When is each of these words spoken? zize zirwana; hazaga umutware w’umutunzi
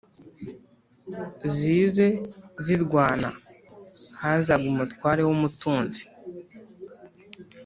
zize 1.55 2.07
zirwana; 2.65 3.29
hazaga 4.21 4.65
umutware 4.73 5.21
w’umutunzi 5.27 6.03